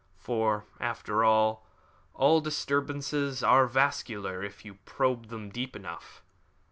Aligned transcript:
For, 0.17 0.65
after 0.79 1.23
all, 1.23 1.63
all 2.15 2.41
disturbances 2.41 3.43
are 3.43 3.67
vascular 3.67 4.43
if 4.43 4.65
you 4.65 4.79
probe 4.83 5.27
them 5.27 5.51
deep 5.51 5.75
enough. 5.75 6.23